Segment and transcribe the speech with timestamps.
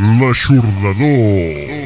[0.00, 1.79] l'aixordador.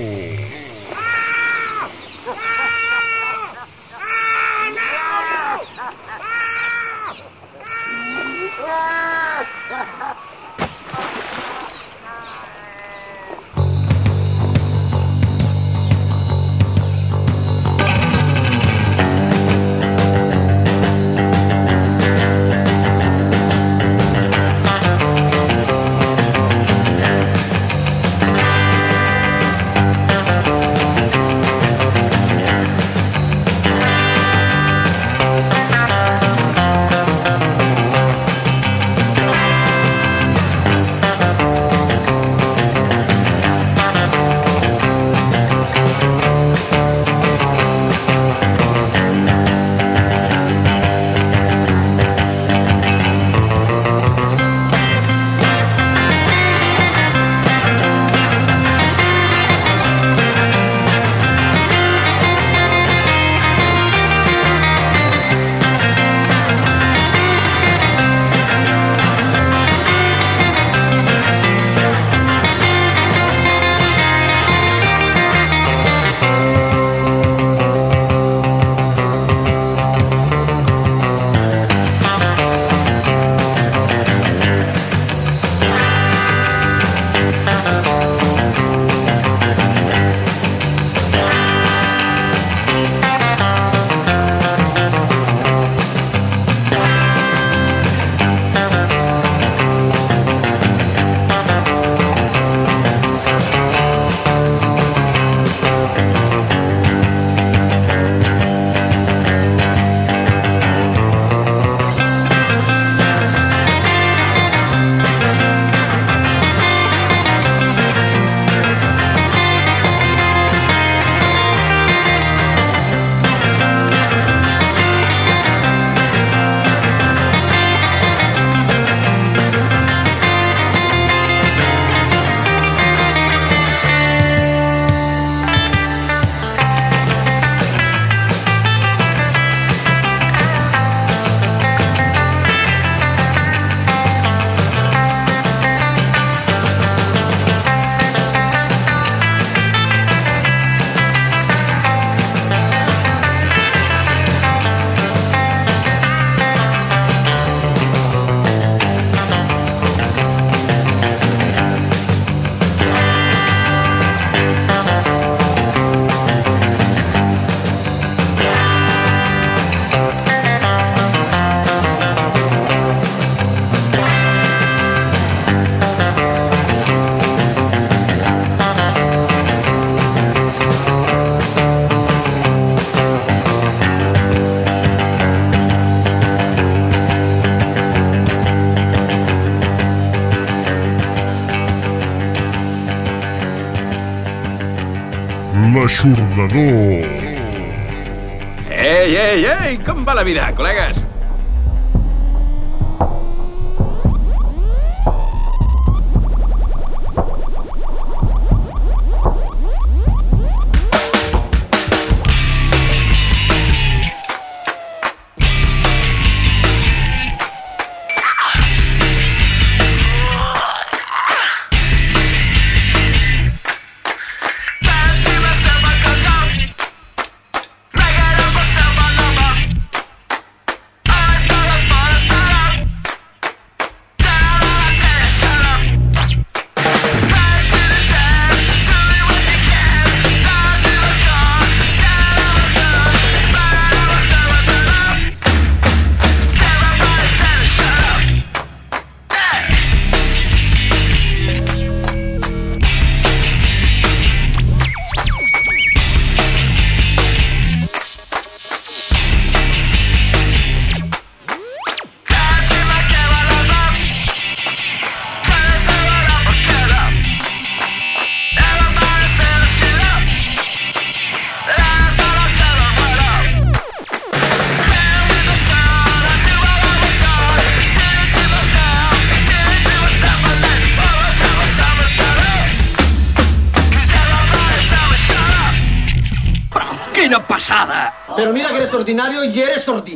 [198.70, 201.03] Ei, ei, ei, com va la vida, col·legues?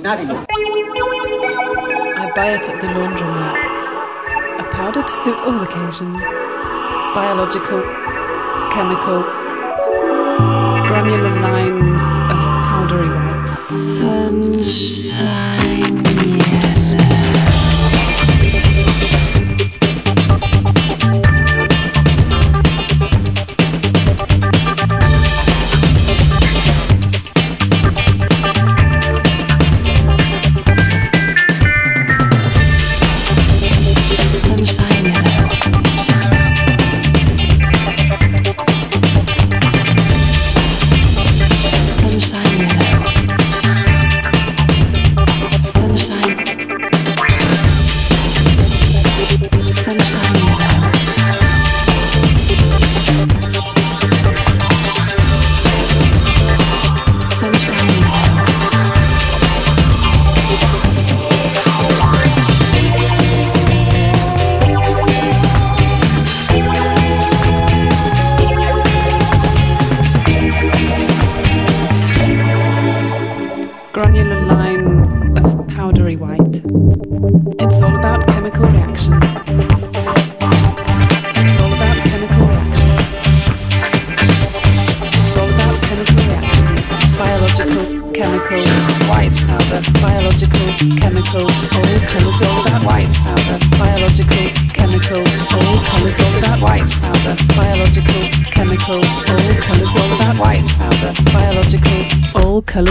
[0.09, 0.38] not even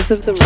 [0.07, 0.36] colours of the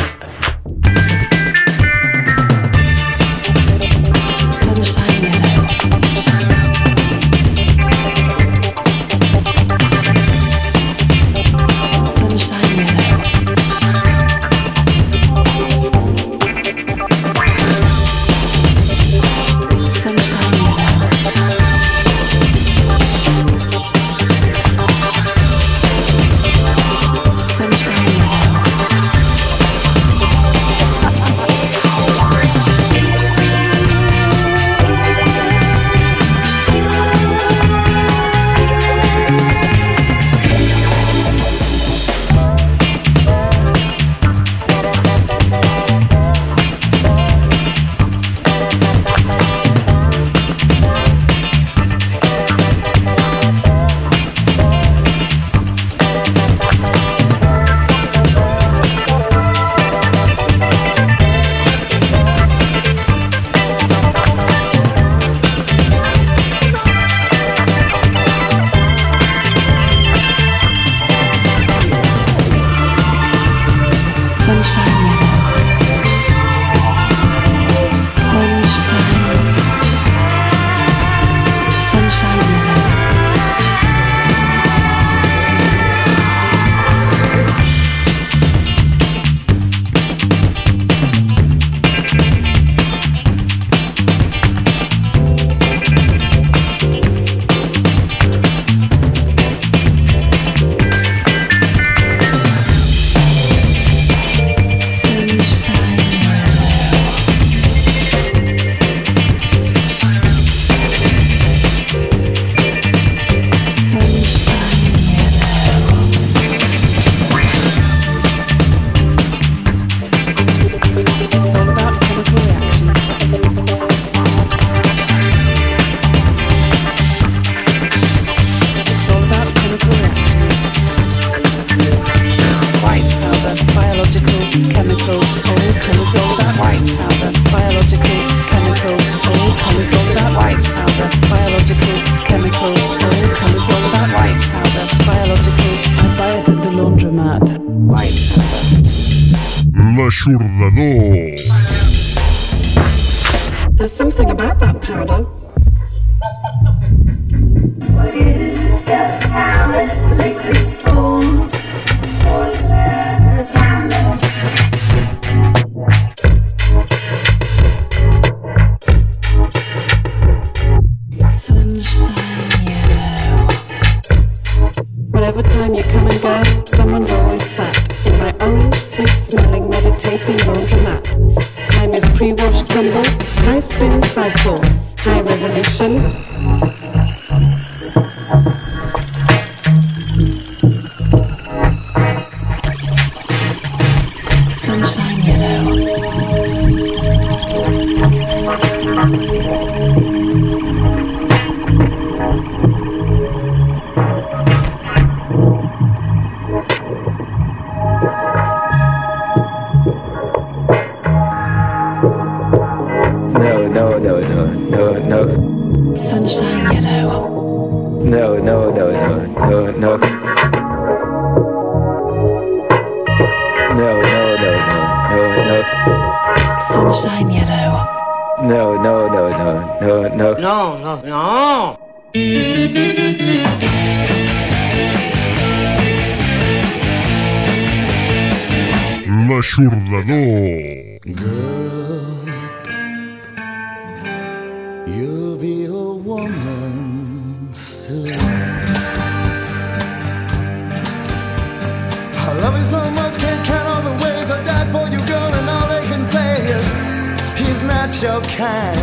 [257.82, 258.78] not your kind.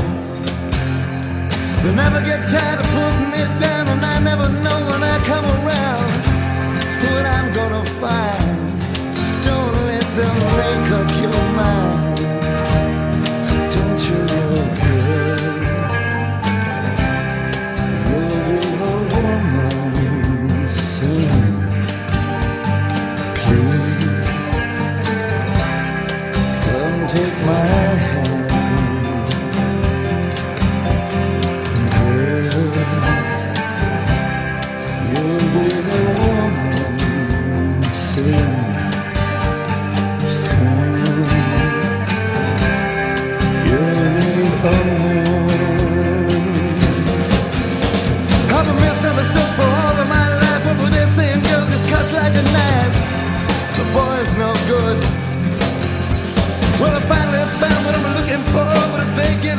[1.83, 5.47] They never get tired of putting me down, and I never know when I come
[5.59, 6.09] around
[7.05, 8.47] what I'm gonna find.
[9.47, 11.08] Don't let them make up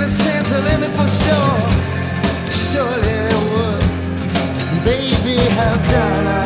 [0.09, 1.69] it.
[2.51, 3.83] Surely they would.
[4.85, 6.38] Baby, how done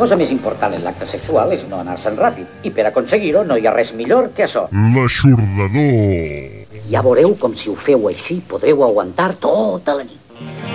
[0.00, 3.66] cosa més important en l'acte sexual és no anar-se'n ràpid, i per aconseguir-ho no hi
[3.68, 4.62] ha res millor que això.
[4.94, 6.78] L'aixordador.
[6.88, 10.16] Ja veureu com si ho feu així podreu aguantar tota la nit.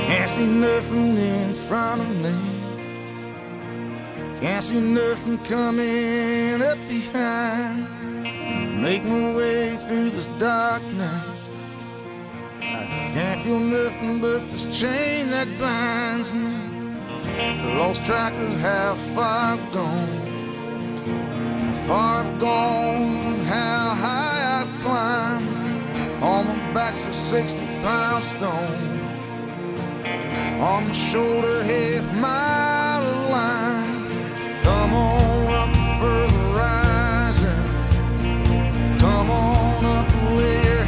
[0.06, 2.36] Can't see nothing in front of me.
[4.42, 7.88] Can't see nothing coming up behind.
[8.86, 11.50] Make my way through this darkness.
[12.62, 16.75] I can't feel nothing but this chain that binds me.
[17.78, 20.08] Lost track of how far I've gone.
[21.60, 26.24] How far I've gone, how high I've climbed.
[26.24, 28.96] On my back's a 60 pound stone.
[30.60, 34.36] On my shoulder, half mile of line.
[34.64, 37.66] Come on up for the rising.
[39.00, 40.85] Come on up, lay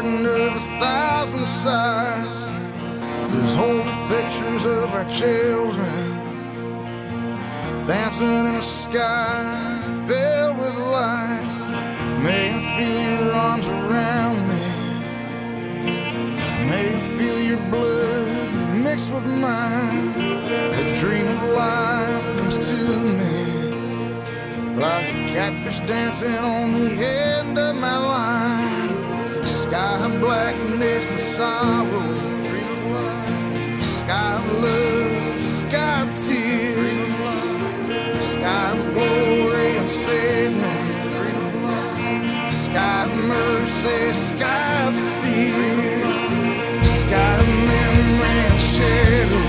[0.00, 2.52] garden of a thousand sighs.
[3.32, 6.16] There's holy pictures of our children
[7.86, 11.44] dancing in a sky filled with light.
[12.22, 14.66] May I feel your arms around me.
[16.70, 20.14] May I feel your blood mixed with mine.
[20.14, 22.76] The dream of life comes to
[23.18, 23.38] me
[24.76, 28.79] like a catfish dancing on the end of my line.
[29.70, 32.02] Sky blackness and sorrow,
[32.42, 33.80] dream of life.
[33.80, 37.54] Sky of love, sky of tears,
[38.18, 40.98] sky of glory and sadness,
[42.66, 46.02] sky of mercy, sky of fear,
[46.82, 49.39] sky of memory and shadow.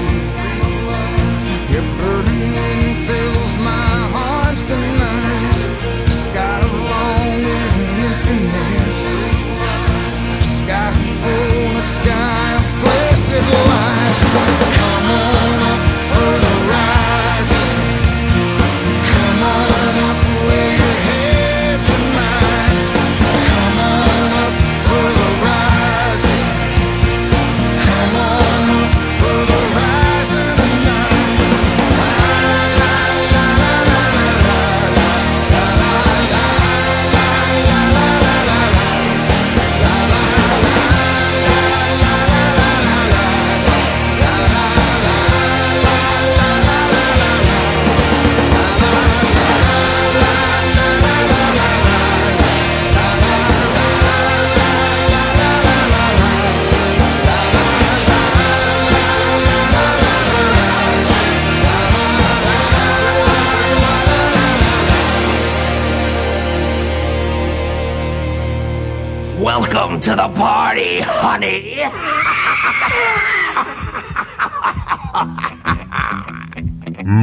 [69.54, 71.76] Welcome to the party, honey.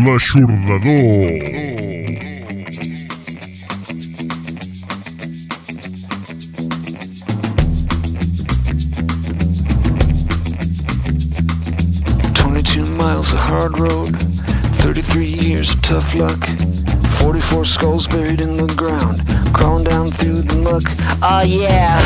[0.04, 1.56] L'Eixordador.
[12.96, 14.16] Miles of hard road,
[14.82, 16.48] thirty-three years of tough luck,
[17.20, 19.22] forty-four skulls buried in the ground,
[19.54, 20.82] crawling down through the muck.
[21.22, 22.00] Oh yeah.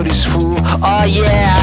[0.00, 0.56] Nobody's fool.
[0.82, 1.60] Oh yeah.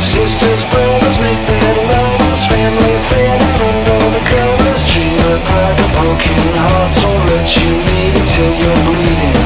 [0.00, 5.88] Sisters, brothers, make their lovers Family affair down under the covers Treat her like a
[5.94, 9.36] broken heart So let you lead until you're bleeding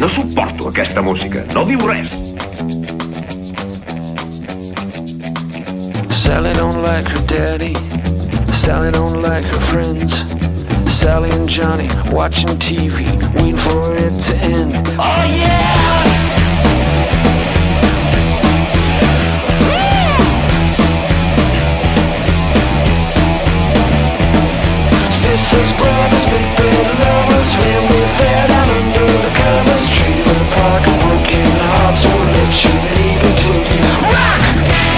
[0.00, 1.46] No suporto aquesta música.
[1.54, 2.31] No diu res.
[6.32, 7.74] Sally don't like her daddy.
[8.54, 10.14] Sally don't like her friends.
[10.90, 14.72] Sally and Johnny watching TV, waiting for it to end.
[14.98, 15.52] Oh yeah!
[25.10, 29.84] Sisters, brothers, big bad lovers, family fair down under the covers.
[29.96, 34.91] Treat them like a broken heart, so let you leave until you rock.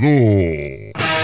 [0.00, 1.17] L'Eixordador.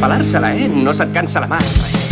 [0.00, 0.68] pelar-se-la, eh?
[0.68, 2.08] No se't cansa la mà, res.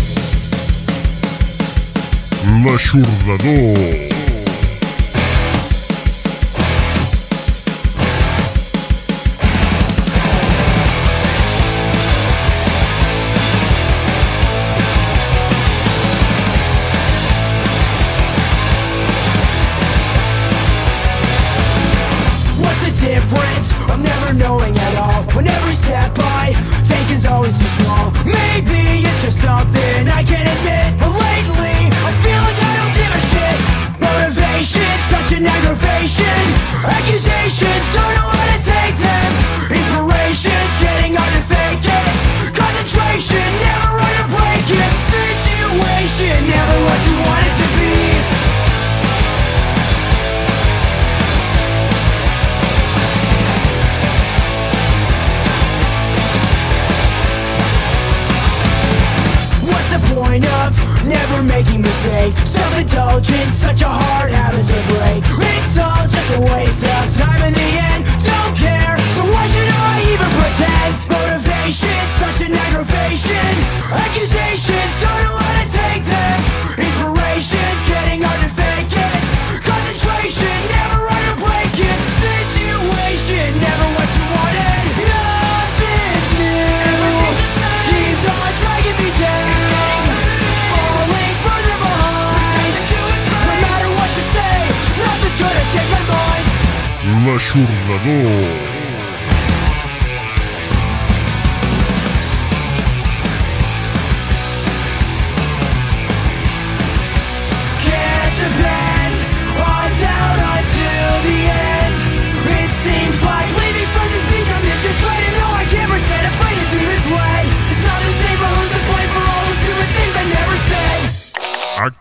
[2.67, 4.08] L'aixordador.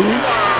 [0.03, 0.50] No.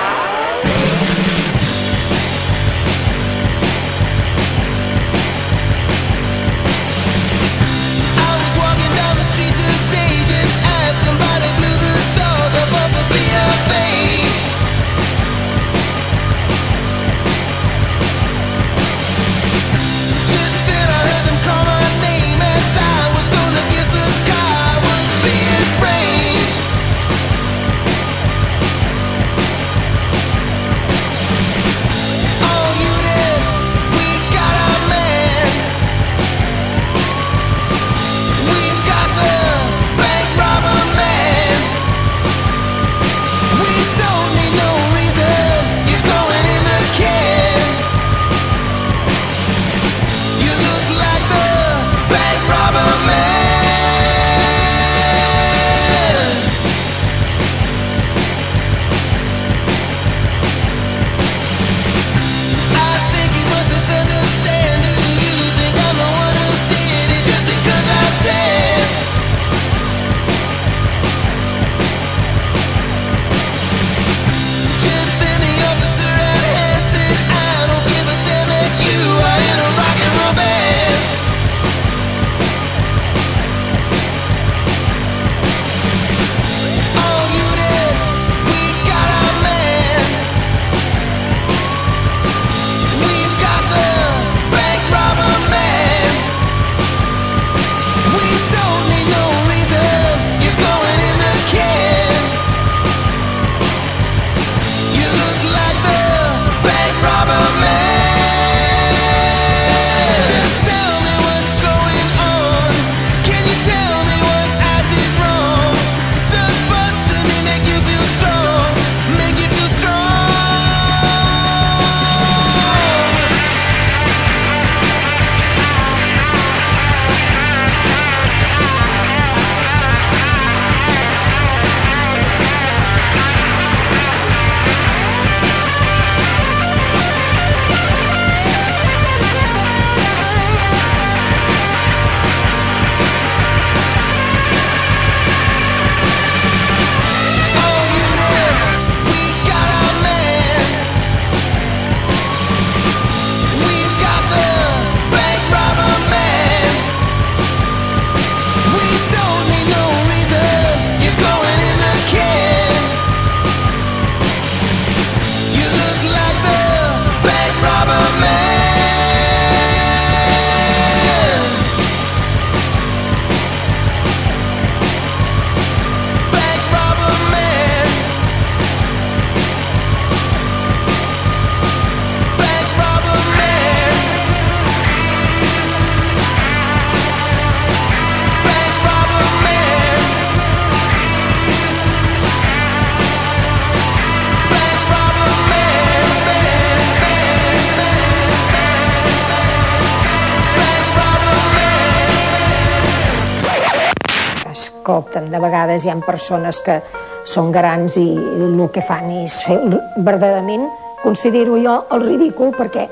[205.72, 206.80] vegades hi ha persones que
[207.24, 209.58] són grans i el que fan és fer
[209.96, 210.68] verdaderament,
[211.02, 212.88] considero jo, el ridícul, perquè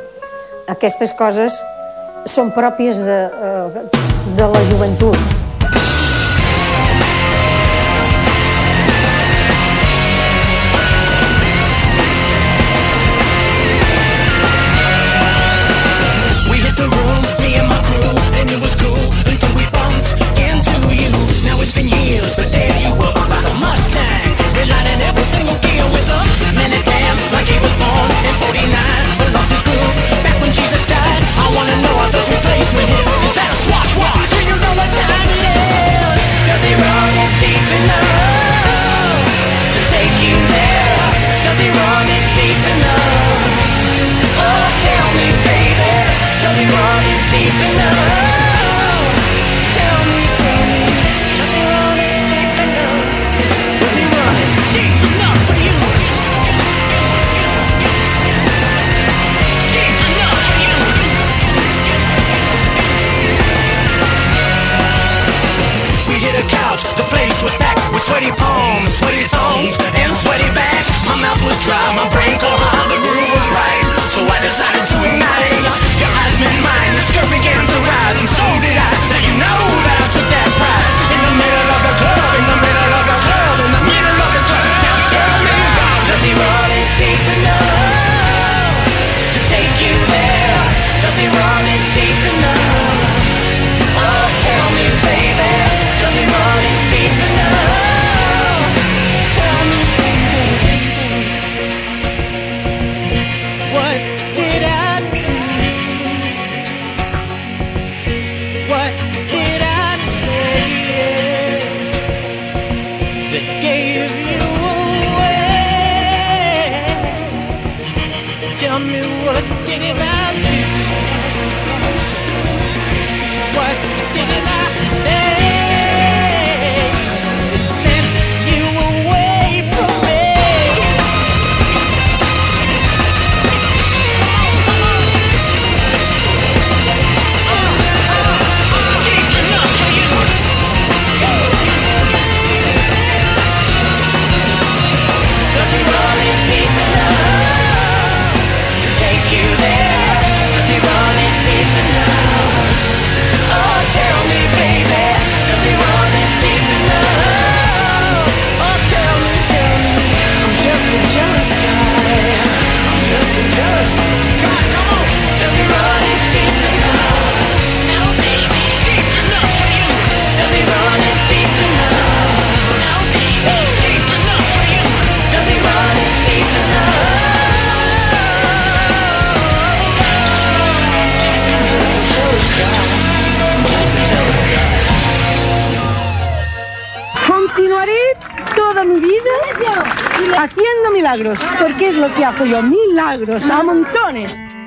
[0.68, 1.60] aquestes coses
[2.26, 3.84] són pròpies de, eh,
[4.36, 5.49] de la joventut.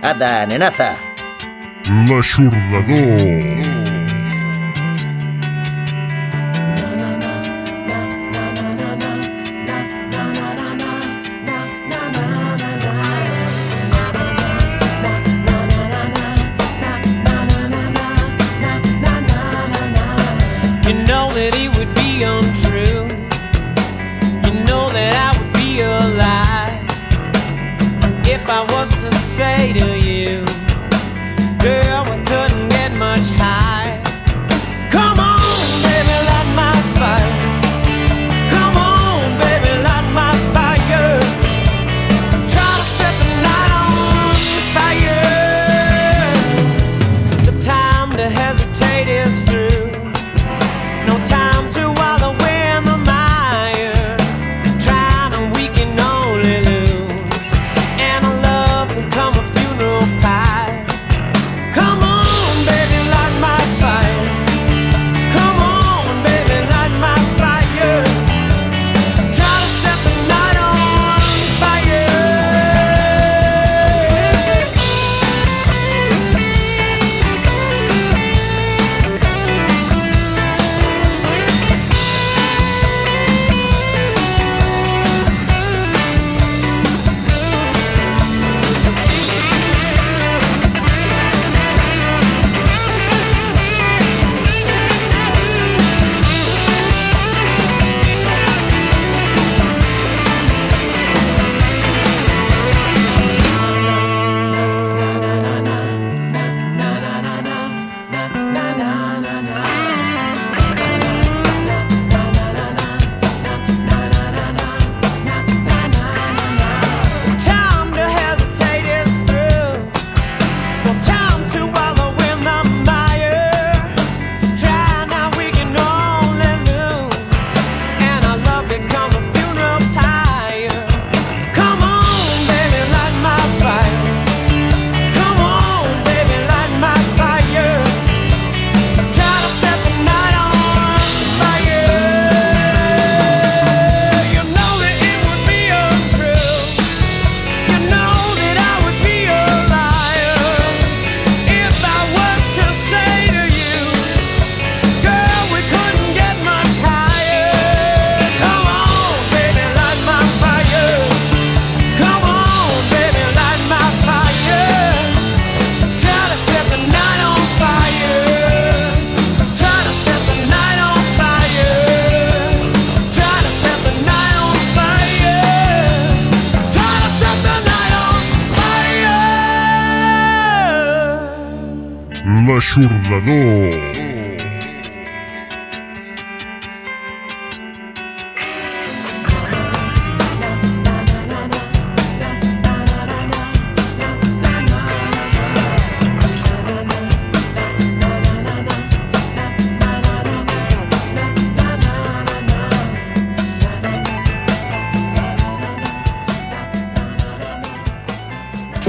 [0.03, 0.99] Ada, nenaza!
[1.87, 2.19] La
[28.69, 30.02] What's to say to you.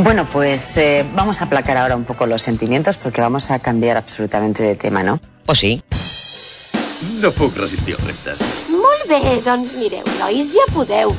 [0.05, 3.97] Bueno, pues eh, vamos a aplacar ahora un poco los sentimientos porque vamos a cambiar
[3.97, 5.19] absolutamente de tema, ¿no?
[5.47, 5.83] Pues sí.
[7.23, 8.45] No puc resistir els.
[8.69, 11.17] Molt bé, doncs mireu-lo, ja podeu.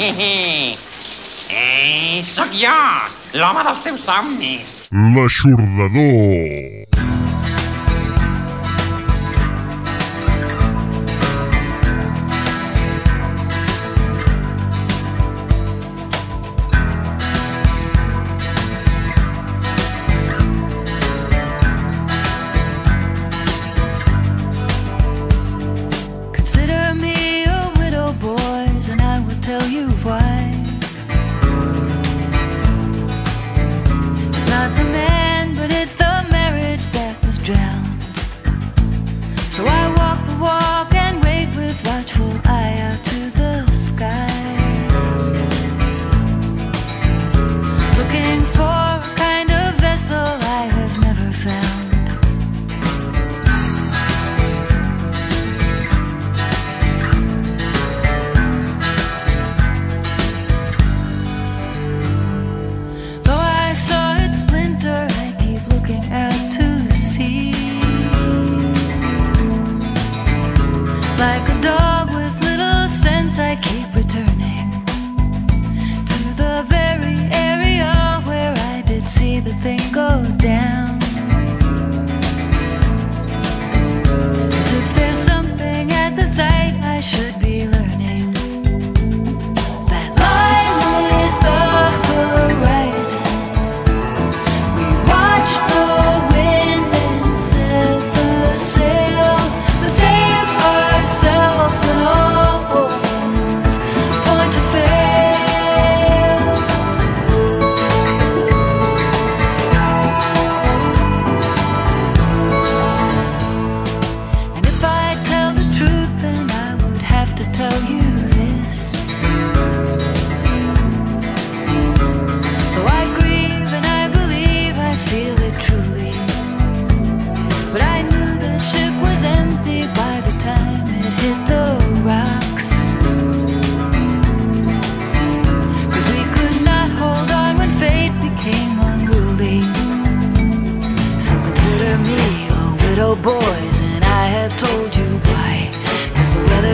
[0.00, 0.76] Eh,
[2.22, 2.70] sóc jo,
[3.34, 4.74] l'home dels teus somnis.
[4.94, 6.86] L'aixordador.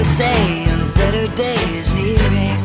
[0.05, 2.61] say a better day is nearing.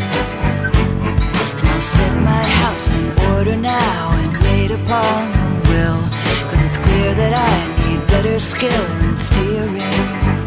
[1.70, 6.02] I'll set my house in order now and wait upon the will.
[6.50, 10.39] Cause it's clear that I need better skill in steering.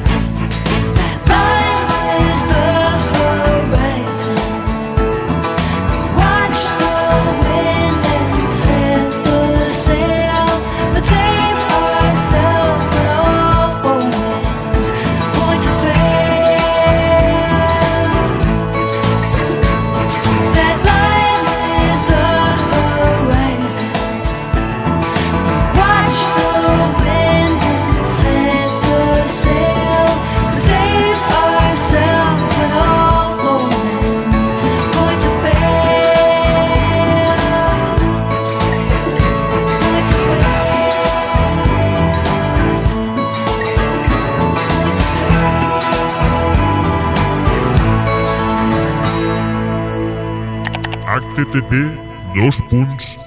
[52.35, 53.19] dos punts,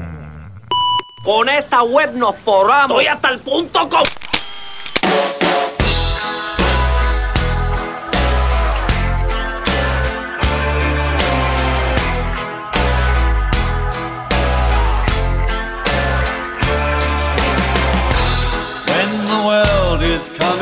[1.23, 2.97] Con esta web nos forramos.
[2.97, 4.03] Hoy hasta el punto com.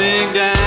[0.01, 0.60] coming down.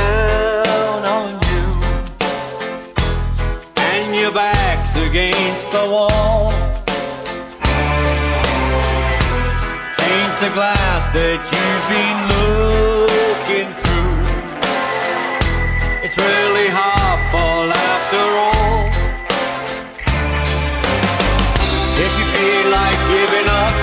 [5.75, 6.51] the wall.
[9.99, 14.14] Change the glass that you've been looking through.
[16.05, 17.05] It's really hard
[17.35, 18.87] harmful after all.
[22.05, 23.75] If you feel like giving up,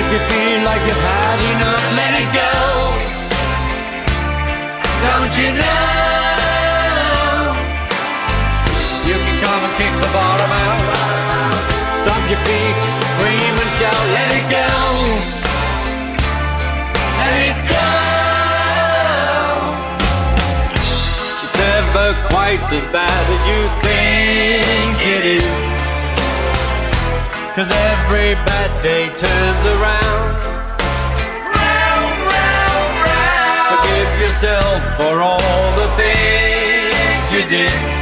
[0.00, 0.96] if you feel like you
[12.44, 12.98] feet.
[13.78, 14.66] Shout, let it go.
[17.20, 17.90] Let it go.
[21.44, 25.58] It's never quite as bad as you think it is.
[27.54, 30.42] Cause every bad day turns around.
[31.54, 33.78] Round, round, round.
[33.78, 37.98] Forgive yourself for all the things you did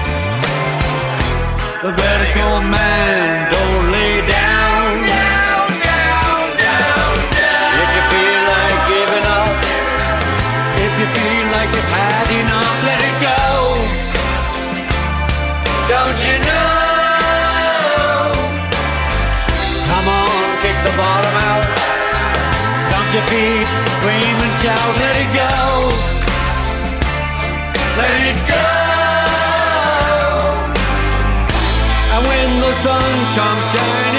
[1.82, 2.95] the vertical man.
[23.16, 23.66] defeat.
[23.96, 25.52] Scream and shout, let it go.
[28.00, 28.66] Let it go.
[32.14, 34.15] And when the sun comes shining.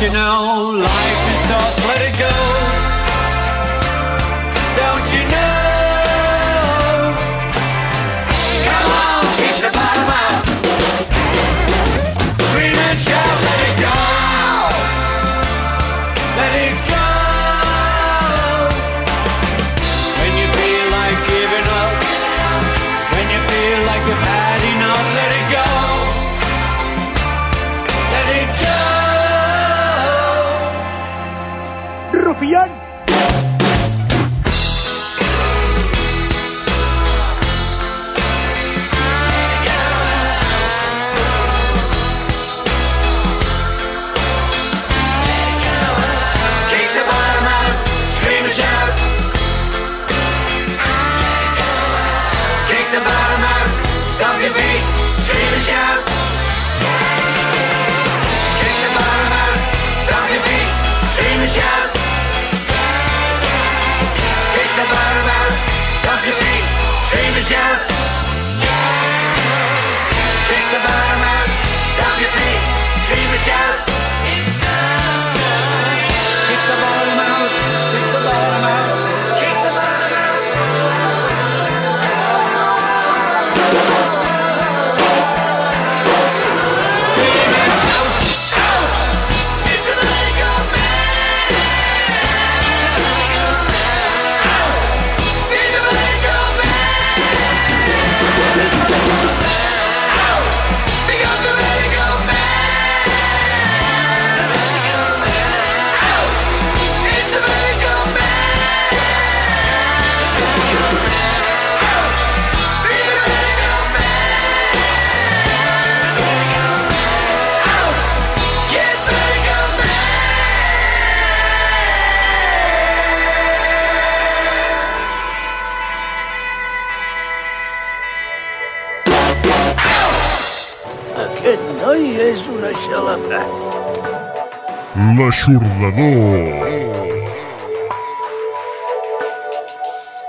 [0.00, 2.37] you know life is tough, let it go.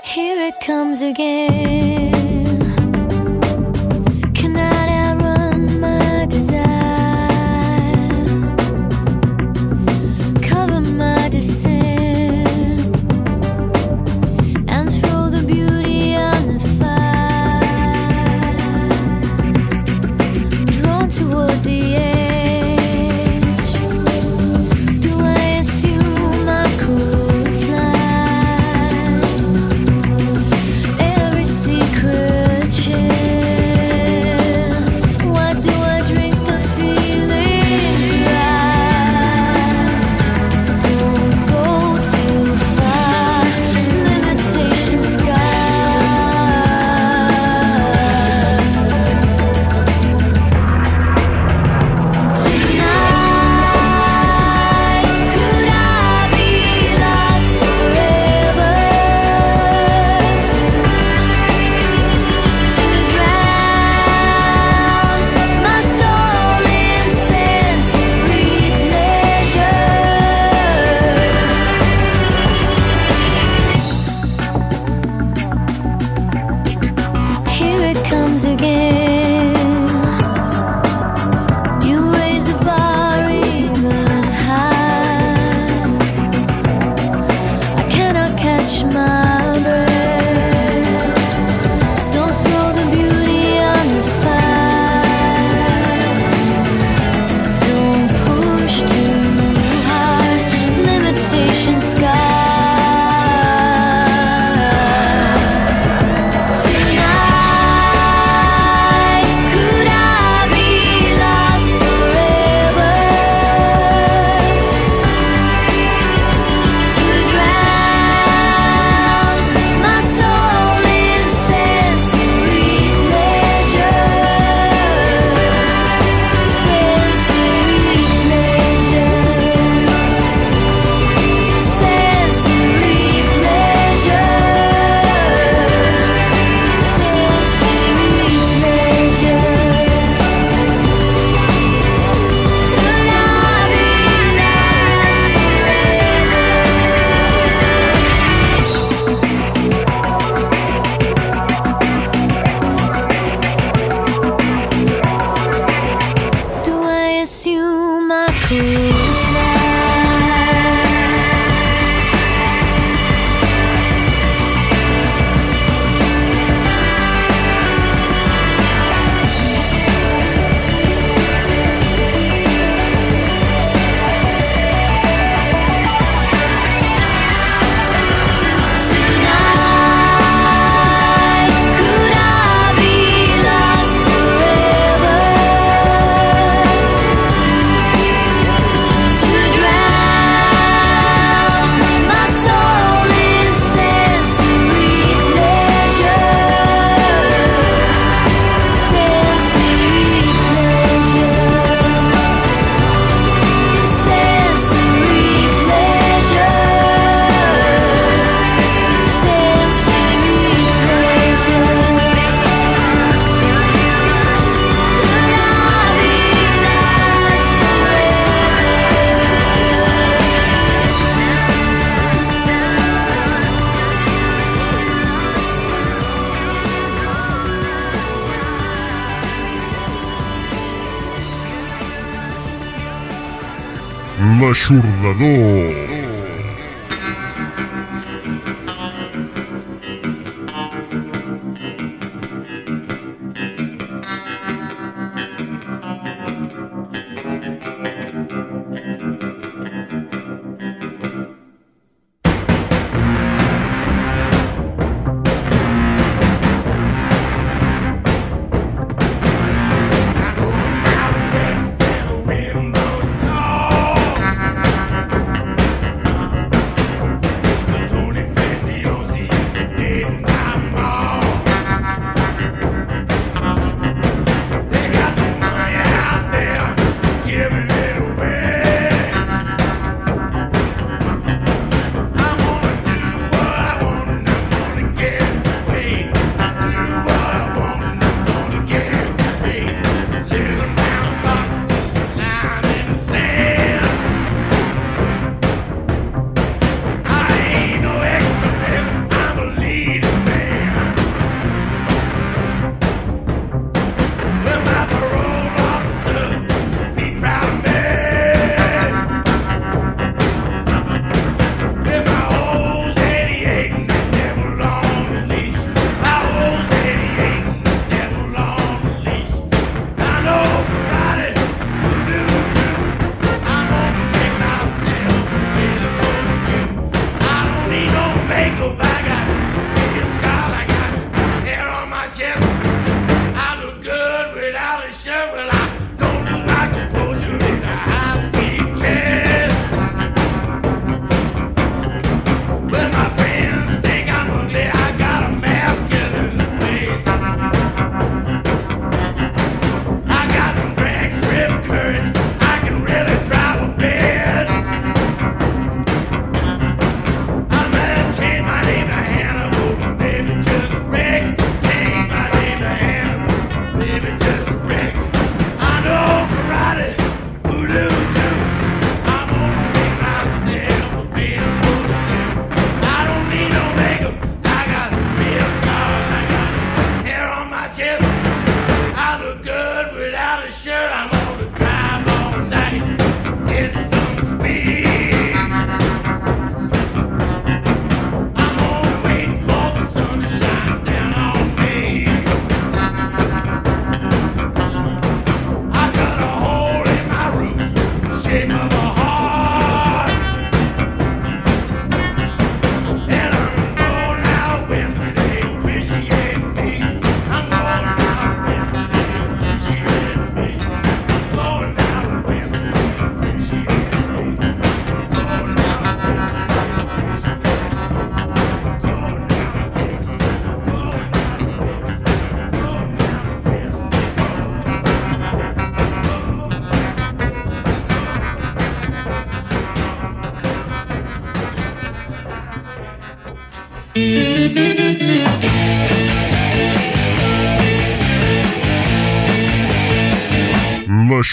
[0.04, 1.89] Here it comes again.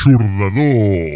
[0.07, 1.16] L'Eixordador.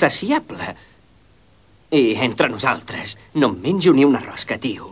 [0.00, 0.76] insaciable.
[1.90, 4.89] I entre nosaltres, no em menjo ni una rosca, tio.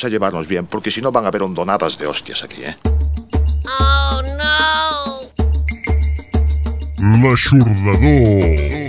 [0.00, 2.74] Vamos a llevarnos bien, porque si no van a haber hondonadas de hostias aquí, ¿eh?
[7.22, 8.70] L'aixordador.
[8.72, 8.79] no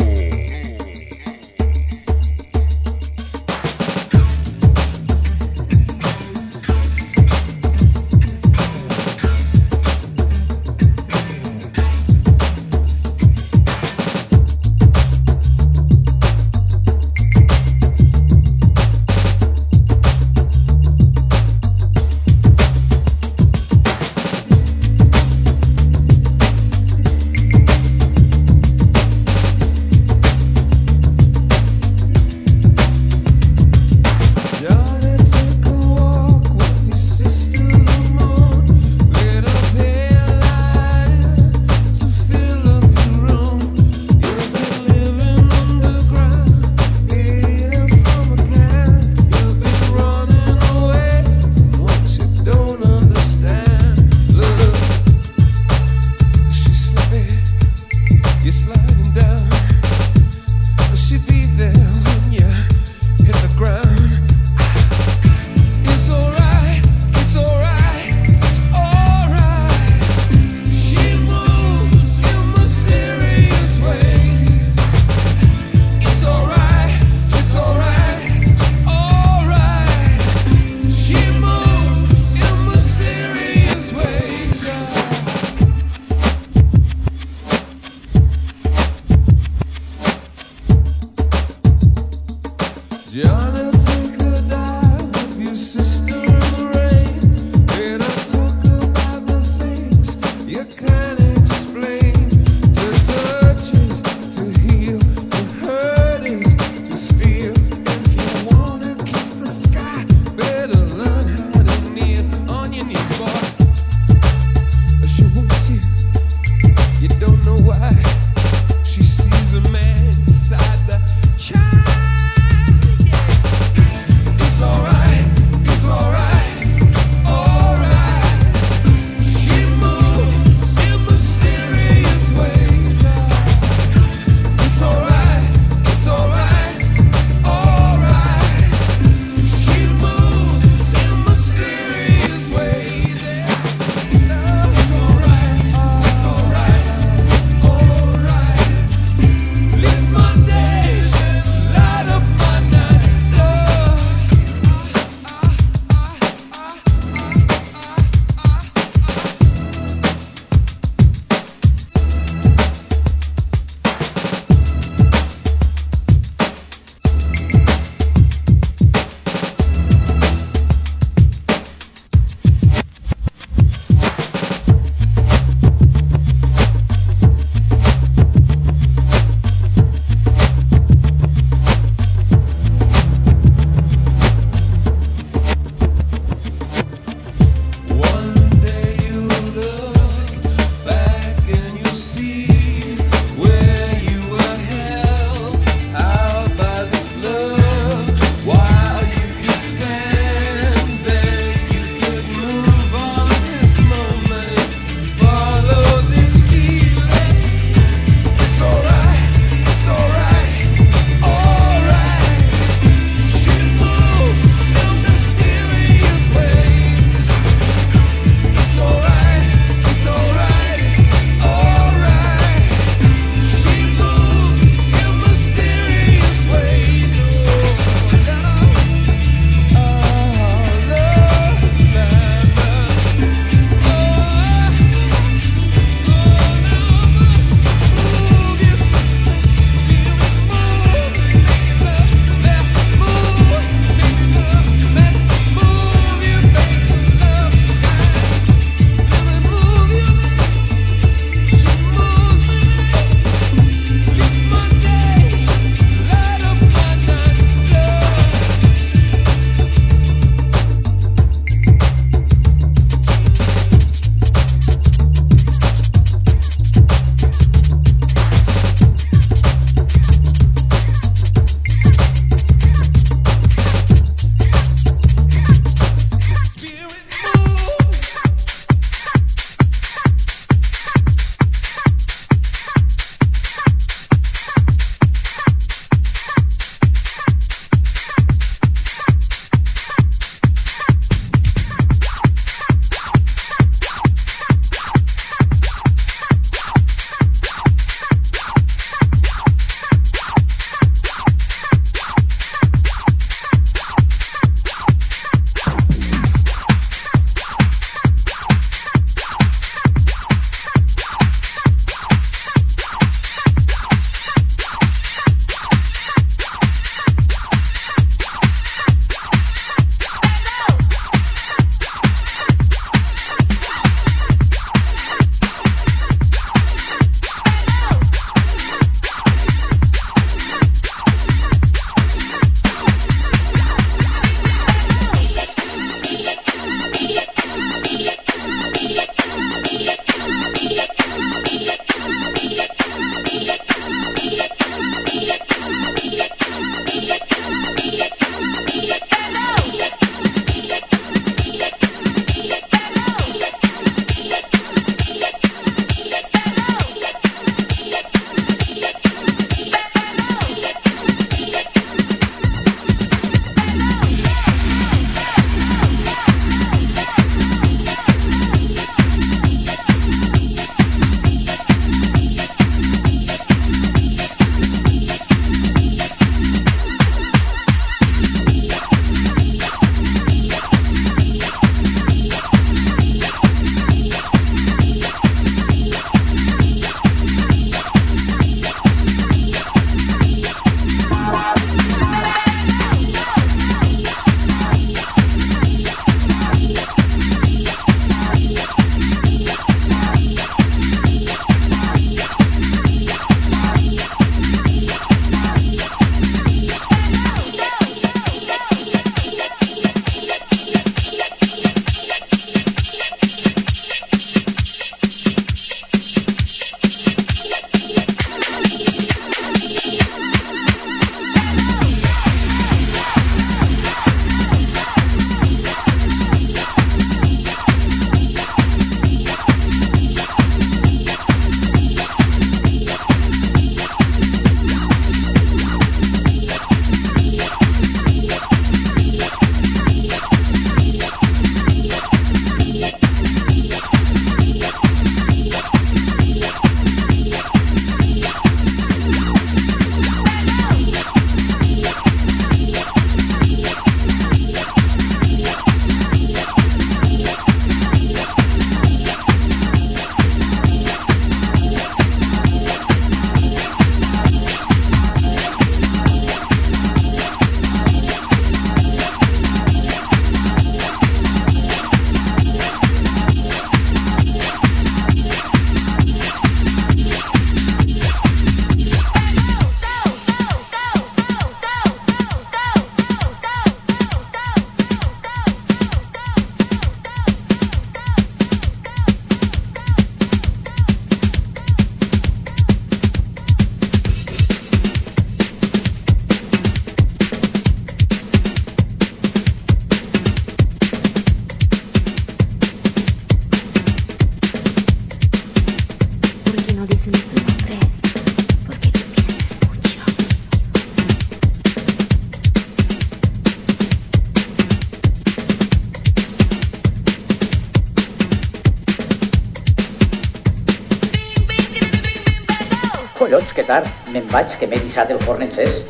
[523.71, 523.89] tard?
[524.11, 525.81] Me'n vaig, que m'he dissat el forn encès.